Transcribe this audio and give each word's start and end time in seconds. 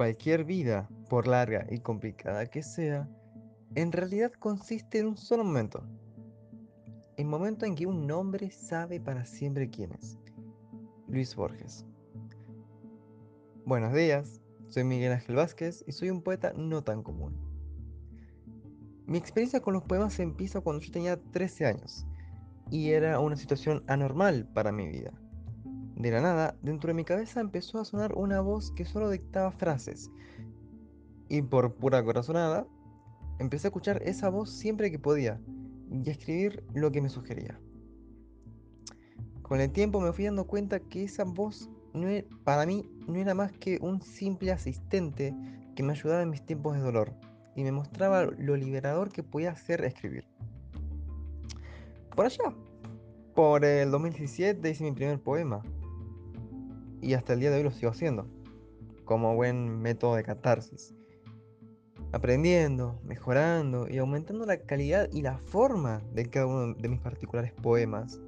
Cualquier 0.00 0.44
vida, 0.44 0.88
por 1.10 1.26
larga 1.26 1.66
y 1.68 1.80
complicada 1.80 2.46
que 2.46 2.62
sea, 2.62 3.06
en 3.74 3.92
realidad 3.92 4.32
consiste 4.32 4.98
en 4.98 5.08
un 5.08 5.18
solo 5.18 5.44
momento. 5.44 5.84
El 7.18 7.26
momento 7.26 7.66
en 7.66 7.74
que 7.74 7.84
un 7.84 8.10
hombre 8.10 8.50
sabe 8.50 8.98
para 8.98 9.26
siempre 9.26 9.68
quién 9.68 9.92
es. 9.92 10.18
Luis 11.06 11.36
Borges. 11.36 11.84
Buenos 13.66 13.92
días, 13.92 14.40
soy 14.68 14.84
Miguel 14.84 15.12
Ángel 15.12 15.36
Vázquez 15.36 15.84
y 15.86 15.92
soy 15.92 16.08
un 16.08 16.22
poeta 16.22 16.54
no 16.56 16.82
tan 16.82 17.02
común. 17.02 17.36
Mi 19.04 19.18
experiencia 19.18 19.60
con 19.60 19.74
los 19.74 19.82
poemas 19.82 20.18
empieza 20.18 20.62
cuando 20.62 20.82
yo 20.82 20.90
tenía 20.92 21.20
13 21.20 21.66
años 21.66 22.06
y 22.70 22.92
era 22.92 23.20
una 23.20 23.36
situación 23.36 23.84
anormal 23.86 24.48
para 24.54 24.72
mi 24.72 24.88
vida. 24.88 25.12
De 26.00 26.10
la 26.10 26.22
nada, 26.22 26.56
dentro 26.62 26.88
de 26.88 26.94
mi 26.94 27.04
cabeza 27.04 27.42
empezó 27.42 27.78
a 27.78 27.84
sonar 27.84 28.14
una 28.14 28.40
voz 28.40 28.70
que 28.70 28.86
solo 28.86 29.10
dictaba 29.10 29.52
frases. 29.52 30.10
Y 31.28 31.42
por 31.42 31.74
pura 31.74 32.02
corazonada, 32.02 32.66
empecé 33.38 33.66
a 33.66 33.68
escuchar 33.68 34.02
esa 34.02 34.30
voz 34.30 34.48
siempre 34.48 34.90
que 34.90 34.98
podía 34.98 35.38
y 35.90 36.08
a 36.08 36.12
escribir 36.12 36.64
lo 36.72 36.90
que 36.90 37.02
me 37.02 37.10
sugería. 37.10 37.60
Con 39.42 39.60
el 39.60 39.70
tiempo 39.72 40.00
me 40.00 40.14
fui 40.14 40.24
dando 40.24 40.46
cuenta 40.46 40.80
que 40.80 41.04
esa 41.04 41.24
voz 41.24 41.68
no 41.92 42.08
e, 42.08 42.26
para 42.44 42.64
mí 42.64 42.88
no 43.06 43.16
era 43.16 43.34
más 43.34 43.52
que 43.52 43.78
un 43.82 44.00
simple 44.00 44.52
asistente 44.52 45.36
que 45.76 45.82
me 45.82 45.92
ayudaba 45.92 46.22
en 46.22 46.30
mis 46.30 46.46
tiempos 46.46 46.76
de 46.76 46.80
dolor 46.80 47.12
y 47.56 47.62
me 47.62 47.72
mostraba 47.72 48.24
lo 48.24 48.56
liberador 48.56 49.12
que 49.12 49.22
podía 49.22 49.50
hacer 49.50 49.84
escribir. 49.84 50.24
Por 52.16 52.24
allá, 52.24 52.54
por 53.34 53.66
el 53.66 53.90
2017 53.90 54.70
hice 54.70 54.84
mi 54.84 54.92
primer 54.92 55.20
poema, 55.20 55.62
y 57.00 57.14
hasta 57.14 57.32
el 57.32 57.40
día 57.40 57.50
de 57.50 57.58
hoy 57.58 57.62
lo 57.62 57.70
sigo 57.70 57.90
haciendo, 57.90 58.26
como 59.04 59.34
buen 59.34 59.80
método 59.80 60.16
de 60.16 60.22
catarsis. 60.22 60.94
Aprendiendo, 62.12 63.00
mejorando 63.04 63.88
y 63.88 63.98
aumentando 63.98 64.44
la 64.44 64.58
calidad 64.58 65.08
y 65.12 65.22
la 65.22 65.38
forma 65.38 66.02
de 66.12 66.26
cada 66.26 66.46
uno 66.46 66.74
de 66.74 66.88
mis 66.88 67.00
particulares 67.00 67.52
poemas. 67.52 68.20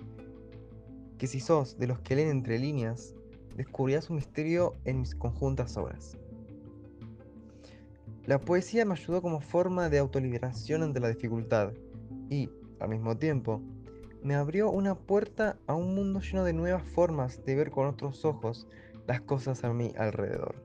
Que 1.18 1.26
si 1.26 1.40
sos 1.40 1.78
de 1.78 1.88
los 1.88 1.98
que 2.00 2.16
leen 2.16 2.30
entre 2.30 2.58
líneas, 2.58 3.14
descubrirás 3.56 4.08
un 4.10 4.16
misterio 4.16 4.74
en 4.84 5.00
mis 5.00 5.14
conjuntas 5.14 5.76
obras. 5.76 6.16
La 8.24 8.38
poesía 8.38 8.84
me 8.84 8.92
ayudó 8.92 9.20
como 9.20 9.40
forma 9.40 9.88
de 9.88 9.98
autoliberación 9.98 10.84
ante 10.84 11.00
la 11.00 11.08
dificultad 11.08 11.72
y, 12.30 12.48
al 12.78 12.88
mismo 12.88 13.16
tiempo, 13.16 13.60
me 14.22 14.36
abrió 14.36 14.70
una 14.70 14.94
puerta 14.94 15.58
a 15.66 15.74
un 15.74 15.96
mundo 15.96 16.20
lleno 16.20 16.44
de 16.44 16.52
nuevas 16.52 16.84
formas 16.84 17.44
de 17.44 17.56
ver 17.56 17.72
con 17.72 17.86
otros 17.88 18.24
ojos 18.24 18.68
las 19.08 19.20
cosas 19.20 19.64
a 19.64 19.72
mi 19.72 19.92
alrededor. 19.98 20.64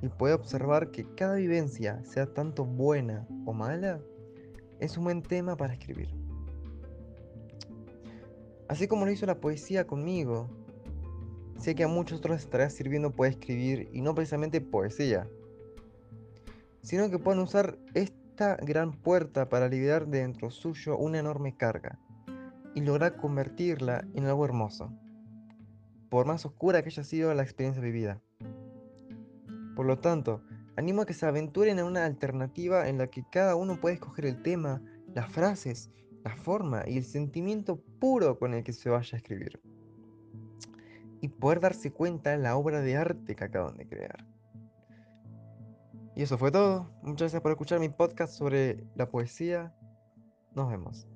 Y 0.00 0.08
puedo 0.08 0.34
observar 0.34 0.90
que 0.90 1.04
cada 1.14 1.34
vivencia, 1.34 2.02
sea 2.04 2.32
tanto 2.32 2.64
buena 2.64 3.28
o 3.44 3.52
mala, 3.52 4.00
es 4.78 4.96
un 4.96 5.04
buen 5.04 5.22
tema 5.22 5.56
para 5.56 5.74
escribir. 5.74 6.08
Así 8.66 8.88
como 8.88 9.04
lo 9.04 9.10
hizo 9.10 9.26
la 9.26 9.40
poesía 9.40 9.86
conmigo, 9.86 10.48
sé 11.58 11.74
que 11.74 11.84
a 11.84 11.88
muchos 11.88 12.20
otros 12.20 12.40
estará 12.40 12.70
sirviendo 12.70 13.10
poder 13.10 13.32
escribir 13.32 13.90
y 13.92 14.00
no 14.00 14.14
precisamente 14.14 14.62
poesía, 14.62 15.28
sino 16.80 17.10
que 17.10 17.18
puedan 17.18 17.42
usar 17.42 17.76
esta 17.92 18.56
gran 18.56 18.92
puerta 18.92 19.50
para 19.50 19.68
liberar 19.68 20.06
de 20.06 20.20
dentro 20.20 20.50
suyo 20.50 20.96
una 20.96 21.18
enorme 21.18 21.54
carga 21.54 21.98
y 22.74 22.80
lograr 22.80 23.16
convertirla 23.16 24.06
en 24.14 24.26
algo 24.26 24.44
hermoso, 24.44 24.92
por 26.08 26.26
más 26.26 26.44
oscura 26.46 26.82
que 26.82 26.88
haya 26.88 27.04
sido 27.04 27.32
la 27.34 27.42
experiencia 27.42 27.82
vivida. 27.82 28.20
Por 29.76 29.86
lo 29.86 29.98
tanto, 29.98 30.42
animo 30.76 31.02
a 31.02 31.06
que 31.06 31.14
se 31.14 31.26
aventuren 31.26 31.78
en 31.78 31.84
una 31.84 32.04
alternativa 32.04 32.88
en 32.88 32.98
la 32.98 33.06
que 33.08 33.24
cada 33.30 33.56
uno 33.56 33.80
puede 33.80 33.94
escoger 33.94 34.26
el 34.26 34.42
tema, 34.42 34.82
las 35.14 35.30
frases, 35.32 35.90
la 36.24 36.34
forma 36.36 36.84
y 36.86 36.98
el 36.98 37.04
sentimiento 37.04 37.80
puro 37.98 38.38
con 38.38 38.54
el 38.54 38.62
que 38.62 38.72
se 38.72 38.90
vaya 38.90 39.16
a 39.16 39.16
escribir. 39.16 39.60
Y 41.20 41.28
poder 41.28 41.60
darse 41.60 41.92
cuenta 41.92 42.30
de 42.30 42.38
la 42.38 42.56
obra 42.56 42.80
de 42.80 42.96
arte 42.96 43.34
que 43.34 43.44
acaban 43.44 43.76
de 43.76 43.86
crear. 43.86 44.26
Y 46.16 46.22
eso 46.22 46.36
fue 46.36 46.50
todo. 46.50 46.90
Muchas 47.02 47.20
gracias 47.20 47.42
por 47.42 47.52
escuchar 47.52 47.78
mi 47.78 47.88
podcast 47.88 48.34
sobre 48.34 48.84
la 48.94 49.08
poesía. 49.08 49.74
Nos 50.54 50.68
vemos. 50.70 51.06